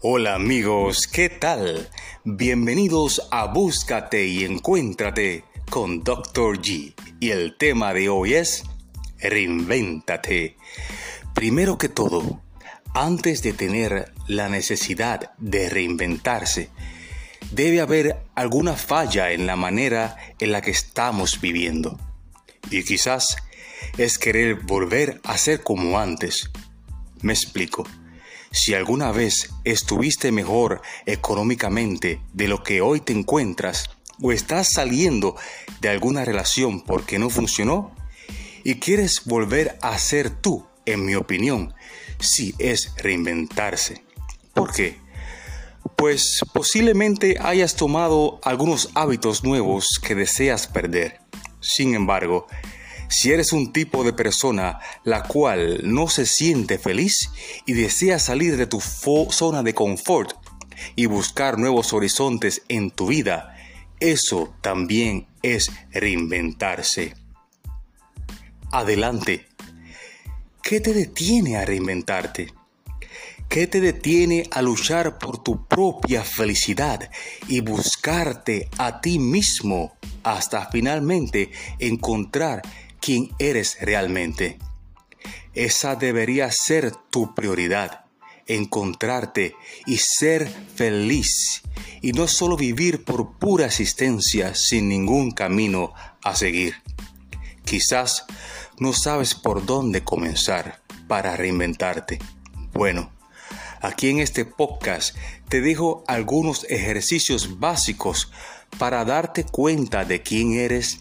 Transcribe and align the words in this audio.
Hola 0.00 0.36
amigos, 0.36 1.08
¿qué 1.08 1.28
tal? 1.28 1.88
Bienvenidos 2.22 3.26
a 3.32 3.46
Búscate 3.46 4.28
y 4.28 4.44
Encuéntrate 4.44 5.42
con 5.70 6.04
Dr. 6.04 6.60
G. 6.60 6.94
Y 7.18 7.30
el 7.30 7.56
tema 7.56 7.92
de 7.92 8.08
hoy 8.08 8.34
es 8.34 8.62
Reinvéntate. 9.18 10.56
Primero 11.34 11.78
que 11.78 11.88
todo, 11.88 12.40
antes 12.94 13.42
de 13.42 13.52
tener 13.52 14.12
la 14.28 14.48
necesidad 14.48 15.32
de 15.38 15.68
reinventarse, 15.68 16.70
debe 17.50 17.80
haber 17.80 18.18
alguna 18.36 18.74
falla 18.74 19.32
en 19.32 19.48
la 19.48 19.56
manera 19.56 20.16
en 20.38 20.52
la 20.52 20.60
que 20.60 20.70
estamos 20.70 21.40
viviendo. 21.40 21.98
Y 22.70 22.84
quizás 22.84 23.36
es 23.96 24.16
querer 24.16 24.60
volver 24.60 25.20
a 25.24 25.36
ser 25.38 25.64
como 25.64 25.98
antes. 25.98 26.52
Me 27.20 27.32
explico. 27.32 27.84
Si 28.50 28.74
alguna 28.74 29.12
vez 29.12 29.50
estuviste 29.64 30.32
mejor 30.32 30.80
económicamente 31.06 32.20
de 32.32 32.48
lo 32.48 32.62
que 32.62 32.80
hoy 32.80 33.00
te 33.00 33.12
encuentras, 33.12 33.90
o 34.20 34.32
estás 34.32 34.72
saliendo 34.72 35.36
de 35.80 35.90
alguna 35.90 36.24
relación 36.24 36.80
porque 36.80 37.18
no 37.18 37.30
funcionó, 37.30 37.94
y 38.64 38.76
quieres 38.76 39.24
volver 39.24 39.78
a 39.82 39.96
ser 39.98 40.30
tú, 40.30 40.66
en 40.86 41.04
mi 41.04 41.14
opinión, 41.14 41.74
si 42.18 42.54
es 42.58 42.92
reinventarse. 42.96 44.02
¿Por 44.54 44.72
qué? 44.72 44.98
Pues 45.96 46.40
posiblemente 46.52 47.36
hayas 47.40 47.76
tomado 47.76 48.40
algunos 48.42 48.90
hábitos 48.94 49.44
nuevos 49.44 50.00
que 50.02 50.14
deseas 50.14 50.66
perder. 50.66 51.20
Sin 51.60 51.94
embargo, 51.94 52.46
si 53.08 53.32
eres 53.32 53.52
un 53.52 53.72
tipo 53.72 54.04
de 54.04 54.12
persona 54.12 54.78
la 55.04 55.22
cual 55.22 55.80
no 55.84 56.08
se 56.08 56.26
siente 56.26 56.78
feliz 56.78 57.30
y 57.66 57.72
desea 57.72 58.18
salir 58.18 58.56
de 58.56 58.66
tu 58.66 58.80
zona 58.80 59.62
de 59.62 59.74
confort 59.74 60.36
y 60.94 61.06
buscar 61.06 61.58
nuevos 61.58 61.92
horizontes 61.92 62.62
en 62.68 62.90
tu 62.90 63.08
vida, 63.08 63.56
eso 64.00 64.54
también 64.60 65.26
es 65.42 65.70
reinventarse. 65.90 67.14
Adelante. 68.70 69.46
¿Qué 70.62 70.80
te 70.80 70.92
detiene 70.92 71.56
a 71.56 71.64
reinventarte? 71.64 72.52
¿Qué 73.48 73.66
te 73.66 73.80
detiene 73.80 74.46
a 74.50 74.60
luchar 74.60 75.18
por 75.18 75.42
tu 75.42 75.66
propia 75.66 76.22
felicidad 76.22 77.10
y 77.48 77.60
buscarte 77.60 78.68
a 78.76 79.00
ti 79.00 79.18
mismo 79.18 79.96
hasta 80.22 80.66
finalmente 80.66 81.50
encontrar 81.78 82.60
quién 83.08 83.34
eres 83.38 83.78
realmente? 83.80 84.58
Esa 85.54 85.96
debería 85.96 86.50
ser 86.52 86.92
tu 87.08 87.34
prioridad, 87.34 88.04
encontrarte 88.46 89.54
y 89.86 89.96
ser 89.96 90.46
feliz 90.46 91.62
y 92.02 92.12
no 92.12 92.28
solo 92.28 92.58
vivir 92.58 93.04
por 93.04 93.38
pura 93.38 93.64
existencia 93.64 94.54
sin 94.54 94.90
ningún 94.90 95.30
camino 95.30 95.94
a 96.22 96.36
seguir. 96.36 96.74
Quizás 97.64 98.26
no 98.78 98.92
sabes 98.92 99.34
por 99.34 99.64
dónde 99.64 100.04
comenzar 100.04 100.82
para 101.06 101.34
reinventarte. 101.34 102.18
Bueno, 102.74 103.10
Aquí 103.80 104.10
en 104.10 104.18
este 104.18 104.44
podcast 104.44 105.16
te 105.48 105.60
dejo 105.60 106.02
algunos 106.08 106.64
ejercicios 106.68 107.60
básicos 107.60 108.32
para 108.76 109.04
darte 109.04 109.44
cuenta 109.44 110.04
de 110.04 110.20
quién 110.20 110.54
eres 110.54 110.98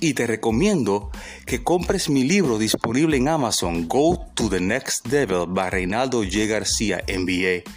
y 0.00 0.14
te 0.14 0.26
recomiendo 0.26 1.10
que 1.46 1.62
compres 1.62 2.08
mi 2.08 2.24
libro 2.24 2.58
disponible 2.58 3.16
en 3.16 3.28
Amazon 3.28 3.88
Go 3.88 4.26
to 4.34 4.48
the 4.48 4.60
Next 4.60 5.06
Level 5.06 5.46
by 5.48 5.70
Reinaldo 5.70 6.22
J. 6.22 6.46
García 6.46 7.02
MBA. 7.08 7.70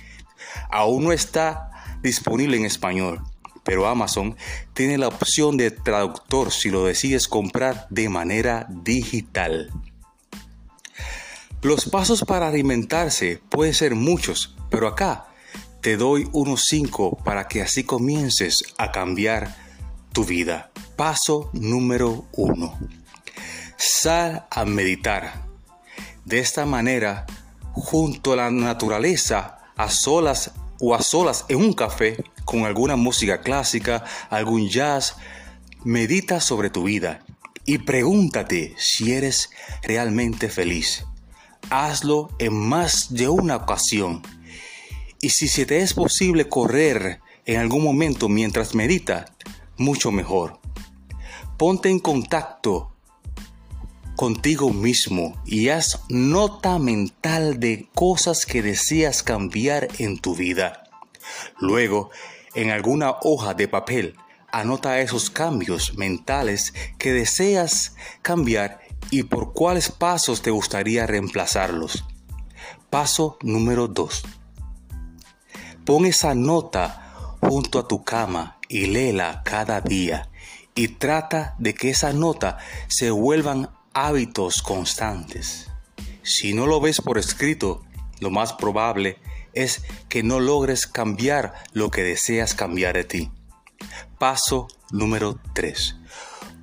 Aún 0.70 1.06
no 1.06 1.12
está 1.12 1.72
disponible 2.02 2.58
en 2.58 2.66
español, 2.66 3.22
pero 3.64 3.88
Amazon 3.88 4.36
tiene 4.74 4.98
la 4.98 5.08
opción 5.08 5.58
de 5.58 5.72
traductor 5.72 6.52
si 6.52 6.70
lo 6.70 6.86
decides 6.86 7.28
comprar 7.28 7.88
de 7.90 8.10
manera 8.10 8.68
digital. 8.70 9.72
Los 11.62 11.90
pasos 11.90 12.24
para 12.26 12.48
alimentarse 12.48 13.40
pueden 13.50 13.74
ser 13.74 13.94
muchos, 13.94 14.56
pero 14.70 14.88
acá 14.88 15.28
te 15.82 15.98
doy 15.98 16.28
unos 16.32 16.66
5 16.66 17.18
para 17.24 17.48
que 17.48 17.62
así 17.62 17.84
comiences 17.84 18.64
a 18.78 18.92
cambiar 18.92 19.56
tu 20.12 20.26
vida. 20.26 20.72
Paso 21.02 21.50
número 21.54 22.28
1. 22.34 22.80
Sal 23.76 24.46
a 24.52 24.66
meditar. 24.66 25.48
De 26.26 26.38
esta 26.38 26.68
manera, 26.68 27.26
junto 27.72 28.34
a 28.34 28.36
la 28.36 28.52
naturaleza, 28.52 29.58
a 29.76 29.90
solas 29.90 30.52
o 30.80 30.94
a 30.94 31.02
solas 31.02 31.46
en 31.50 31.58
un 31.58 31.74
café, 31.74 32.24
con 32.46 32.66
alguna 32.66 32.98
música 32.98 33.42
clásica, 33.42 34.04
algún 34.30 34.70
jazz, 34.70 35.16
medita 35.84 36.40
sobre 36.40 36.70
tu 36.70 36.84
vida 36.84 37.26
y 37.66 37.80
pregúntate 37.80 38.76
si 38.78 39.14
eres 39.14 39.50
realmente 39.82 40.50
feliz 40.50 41.06
hazlo 41.72 42.30
en 42.38 42.54
más 42.54 43.12
de 43.12 43.28
una 43.28 43.56
ocasión. 43.56 44.22
Y 45.20 45.30
si 45.30 45.66
te 45.66 45.82
es 45.82 45.96
posible 45.96 46.48
correr 46.48 47.22
en 47.48 47.60
algún 47.60 47.84
momento 47.84 48.30
mientras 48.30 48.76
medita, 48.76 49.26
mucho 49.78 50.12
mejor. 50.12 50.61
Ponte 51.62 51.90
en 51.90 52.00
contacto 52.00 52.92
contigo 54.16 54.72
mismo 54.72 55.40
y 55.46 55.70
haz 55.70 56.02
nota 56.10 56.80
mental 56.80 57.60
de 57.60 57.88
cosas 57.94 58.48
que 58.48 58.64
deseas 58.64 59.22
cambiar 59.22 59.88
en 60.00 60.18
tu 60.18 60.34
vida. 60.34 60.86
Luego, 61.60 62.10
en 62.56 62.72
alguna 62.72 63.14
hoja 63.22 63.54
de 63.54 63.68
papel, 63.68 64.16
anota 64.52 65.02
esos 65.02 65.30
cambios 65.30 65.96
mentales 66.00 66.74
que 66.98 67.14
deseas 67.14 67.96
cambiar 68.24 68.82
y 69.12 69.22
por 69.22 69.54
cuáles 69.54 69.92
pasos 69.92 70.42
te 70.42 70.50
gustaría 70.50 71.06
reemplazarlos. 71.06 72.06
Paso 72.90 73.38
número 73.44 73.88
2. 73.88 74.24
Pon 75.86 76.08
esa 76.08 76.34
nota 76.34 77.38
junto 77.40 77.78
a 77.78 77.88
tu 77.88 78.04
cama 78.04 78.58
y 78.68 78.88
léela 78.88 79.44
cada 79.46 79.80
día 79.80 80.31
y 80.76 80.90
trata 80.90 81.56
de 81.60 81.74
que 81.74 81.90
esa 81.90 82.14
nota 82.14 82.58
se 82.88 83.12
vuelvan 83.12 83.70
hábitos 83.94 84.62
constantes. 84.62 85.70
Si 86.24 86.54
no 86.54 86.68
lo 86.68 86.80
ves 86.80 87.02
por 87.02 87.18
escrito, 87.18 87.84
lo 88.20 88.30
más 88.30 88.54
probable 88.54 89.18
es 89.54 89.84
que 90.08 90.24
no 90.24 90.40
logres 90.40 90.88
cambiar 90.88 91.54
lo 91.74 91.90
que 91.90 92.04
deseas 92.04 92.54
cambiar 92.54 92.96
de 92.96 93.04
ti. 93.04 93.32
Paso 94.18 94.68
número 94.92 95.40
3. 95.54 95.98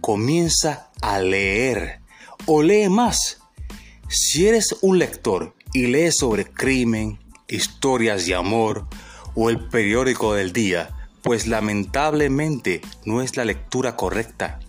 Comienza 0.00 0.90
a 1.02 1.18
leer 1.18 2.00
o 2.46 2.62
lee 2.62 2.88
más. 2.88 3.40
Si 4.08 4.46
eres 4.46 4.76
un 4.80 4.98
lector 4.98 5.54
y 5.72 5.88
lees 5.88 6.16
sobre 6.16 6.46
crimen, 6.46 7.18
historias 7.48 8.24
de 8.26 8.34
amor 8.34 8.86
o 9.34 9.50
el 9.50 9.68
periódico 9.68 10.34
del 10.34 10.52
día, 10.52 10.97
pues 11.22 11.46
lamentablemente 11.46 12.80
no 13.04 13.22
es 13.22 13.36
la 13.36 13.44
lectura 13.44 13.96
correcta. 13.96 14.60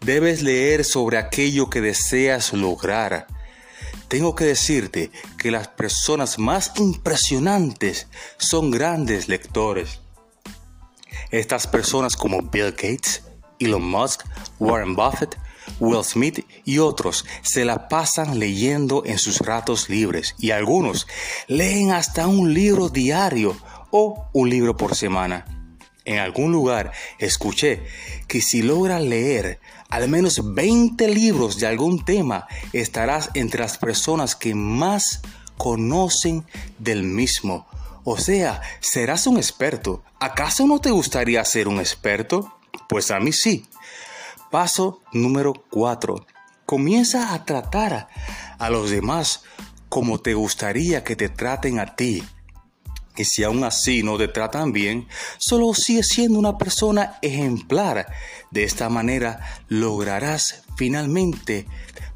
Debes 0.00 0.42
leer 0.42 0.84
sobre 0.84 1.18
aquello 1.18 1.70
que 1.70 1.80
deseas 1.80 2.52
lograr. 2.52 3.26
Tengo 4.08 4.34
que 4.34 4.44
decirte 4.44 5.10
que 5.38 5.50
las 5.50 5.68
personas 5.68 6.38
más 6.38 6.72
impresionantes 6.76 8.08
son 8.38 8.70
grandes 8.70 9.28
lectores. 9.28 10.00
Estas 11.30 11.66
personas 11.66 12.16
como 12.16 12.42
Bill 12.42 12.70
Gates, 12.70 13.22
Elon 13.58 13.84
Musk, 13.84 14.22
Warren 14.60 14.94
Buffett 14.94 15.36
Will 15.80 16.04
Smith 16.04 16.46
y 16.64 16.78
otros 16.78 17.24
se 17.42 17.64
la 17.64 17.88
pasan 17.88 18.38
leyendo 18.38 19.02
en 19.04 19.18
sus 19.18 19.40
ratos 19.40 19.88
libres 19.88 20.34
y 20.38 20.50
algunos 20.50 21.06
leen 21.48 21.92
hasta 21.92 22.26
un 22.26 22.54
libro 22.54 22.88
diario 22.88 23.56
o 23.90 24.28
un 24.32 24.50
libro 24.50 24.76
por 24.76 24.94
semana. 24.94 25.55
En 26.06 26.20
algún 26.20 26.52
lugar 26.52 26.92
escuché 27.18 27.82
que 28.28 28.40
si 28.40 28.62
logras 28.62 29.02
leer 29.02 29.60
al 29.90 30.08
menos 30.08 30.54
20 30.54 31.08
libros 31.08 31.58
de 31.58 31.66
algún 31.66 32.04
tema, 32.04 32.46
estarás 32.72 33.30
entre 33.34 33.60
las 33.60 33.76
personas 33.76 34.36
que 34.36 34.54
más 34.54 35.20
conocen 35.58 36.46
del 36.78 37.02
mismo. 37.02 37.66
O 38.04 38.18
sea, 38.18 38.62
serás 38.78 39.26
un 39.26 39.36
experto. 39.36 40.04
¿Acaso 40.20 40.64
no 40.68 40.80
te 40.80 40.92
gustaría 40.92 41.44
ser 41.44 41.66
un 41.66 41.80
experto? 41.80 42.56
Pues 42.88 43.10
a 43.10 43.18
mí 43.18 43.32
sí. 43.32 43.66
Paso 44.52 45.02
número 45.12 45.54
4. 45.70 46.24
Comienza 46.66 47.34
a 47.34 47.44
tratar 47.44 48.08
a 48.58 48.70
los 48.70 48.90
demás 48.90 49.42
como 49.88 50.20
te 50.20 50.34
gustaría 50.34 51.02
que 51.02 51.16
te 51.16 51.28
traten 51.28 51.80
a 51.80 51.96
ti. 51.96 52.22
Y 53.16 53.24
si 53.24 53.44
aún 53.44 53.64
así 53.64 54.02
no 54.02 54.18
te 54.18 54.28
tratan 54.28 54.72
bien, 54.72 55.08
solo 55.38 55.72
sigue 55.74 56.02
siendo 56.02 56.38
una 56.38 56.58
persona 56.58 57.18
ejemplar. 57.22 58.06
De 58.50 58.64
esta 58.64 58.88
manera 58.88 59.40
lograrás 59.68 60.62
finalmente 60.76 61.66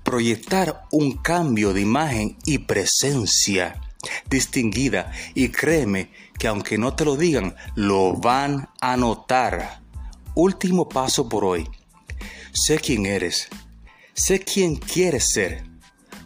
proyectar 0.03 0.83
un 0.91 1.13
cambio 1.17 1.73
de 1.73 1.83
imagen 1.83 2.37
y 2.45 2.59
presencia 2.59 3.81
distinguida 4.29 5.13
y 5.35 5.51
créeme 5.51 6.11
que 6.39 6.49
aunque 6.49 6.79
no 6.79 6.95
te 6.95 7.05
lo 7.05 7.17
digan, 7.17 7.55
lo 7.75 8.15
van 8.15 8.69
a 8.81 8.97
notar. 8.97 9.83
Último 10.35 10.89
paso 10.89 11.29
por 11.29 11.45
hoy. 11.45 11.69
Sé 12.53 12.79
quién 12.79 13.07
eres. 13.07 13.49
Sé 14.15 14.41
quién 14.41 14.77
quieres 14.77 15.31
ser. 15.33 15.65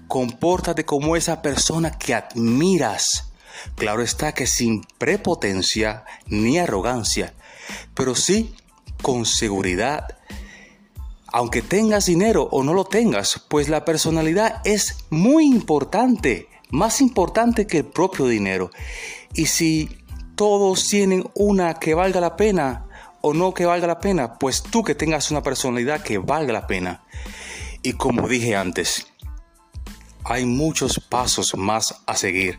Compórtate 0.06 0.84
como 0.84 1.16
esa 1.16 1.42
persona 1.42 1.98
que 1.98 2.14
admiras. 2.14 3.32
Claro 3.76 4.02
está 4.02 4.32
que 4.32 4.46
sin 4.46 4.82
prepotencia 4.98 6.04
ni 6.26 6.58
arrogancia, 6.58 7.34
pero 7.94 8.14
sí 8.14 8.54
con 9.02 9.26
seguridad. 9.26 10.18
Aunque 11.26 11.62
tengas 11.62 12.06
dinero 12.06 12.48
o 12.50 12.62
no 12.62 12.74
lo 12.74 12.84
tengas, 12.84 13.44
pues 13.48 13.68
la 13.68 13.84
personalidad 13.84 14.60
es 14.64 15.04
muy 15.10 15.46
importante, 15.46 16.48
más 16.70 17.00
importante 17.00 17.66
que 17.66 17.78
el 17.78 17.86
propio 17.86 18.26
dinero. 18.26 18.70
Y 19.34 19.46
si 19.46 19.90
todos 20.36 20.88
tienen 20.88 21.28
una 21.34 21.74
que 21.74 21.94
valga 21.94 22.20
la 22.20 22.36
pena 22.36 22.86
o 23.20 23.32
no 23.34 23.54
que 23.54 23.66
valga 23.66 23.86
la 23.86 24.00
pena, 24.00 24.38
pues 24.38 24.62
tú 24.62 24.82
que 24.82 24.94
tengas 24.94 25.30
una 25.30 25.42
personalidad 25.42 26.02
que 26.02 26.18
valga 26.18 26.52
la 26.52 26.66
pena. 26.66 27.04
Y 27.82 27.94
como 27.94 28.28
dije 28.28 28.54
antes, 28.54 29.06
hay 30.24 30.46
muchos 30.46 31.00
pasos 31.00 31.56
más 31.56 32.02
a 32.06 32.16
seguir, 32.16 32.58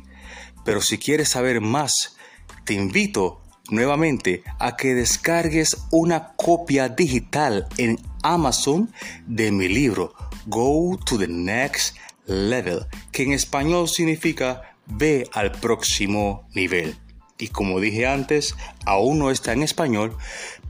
pero 0.65 0.81
si 0.81 0.97
quieres 0.97 1.29
saber 1.29 1.61
más, 1.61 2.17
te 2.65 2.73
invito 2.73 3.39
nuevamente 3.69 4.43
a 4.59 4.75
que 4.75 4.93
descargues 4.93 5.77
una 5.91 6.33
copia 6.35 6.89
digital 6.89 7.67
en 7.77 7.99
Amazon 8.23 8.91
de 9.25 9.51
mi 9.51 9.69
libro 9.69 10.13
Go 10.47 10.97
to 11.05 11.17
the 11.17 11.27
Next 11.27 11.95
Level, 12.25 12.85
que 13.11 13.23
en 13.23 13.31
español 13.31 13.87
significa 13.87 14.75
Ve 14.87 15.27
al 15.33 15.51
próximo 15.51 16.47
nivel. 16.53 16.95
Y 17.39 17.47
como 17.47 17.79
dije 17.79 18.05
antes, 18.05 18.55
aún 18.85 19.17
no 19.17 19.31
está 19.31 19.51
en 19.53 19.63
español, 19.63 20.15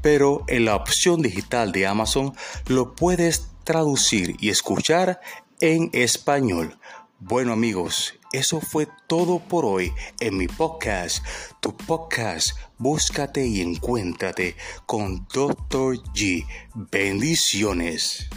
pero 0.02 0.46
en 0.48 0.64
la 0.64 0.76
opción 0.76 1.22
digital 1.22 1.74
de 1.74 1.86
Amazon 1.86 2.34
lo 2.68 2.96
puedes 2.96 3.48
traducir 3.66 4.38
y 4.40 4.50
escuchar 4.50 5.20
en 5.60 5.90
español. 5.92 6.78
Bueno 7.20 7.52
amigos, 7.52 8.14
eso 8.36 8.60
fue 8.60 8.88
todo 9.08 9.40
por 9.40 9.66
hoy 9.66 9.94
en 10.20 10.38
mi 10.38 10.48
podcast, 10.48 11.26
tu 11.62 11.76
podcast, 11.76 12.50
búscate 12.78 13.46
y 13.48 13.62
encuéntrate 13.62 14.56
con 14.86 15.26
Dr. 15.34 15.98
G. 16.14 16.46
Bendiciones. 16.92 18.28